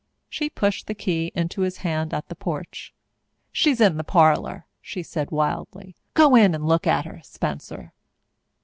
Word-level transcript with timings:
She 0.29 0.49
pushed 0.49 0.87
the 0.87 0.95
key 0.95 1.31
into 1.35 1.61
his 1.61 1.77
hand 1.85 2.11
at 2.11 2.27
the 2.27 2.33
porch. 2.33 2.91
"She's 3.51 3.79
in 3.79 3.97
the 3.97 4.03
parlour," 4.03 4.65
she 4.81 5.03
said 5.03 5.29
wildly. 5.29 5.95
"Go 6.15 6.33
in 6.35 6.55
and 6.55 6.65
look 6.67 6.87
at 6.87 7.05
her, 7.05 7.21
Spencer." 7.23 7.93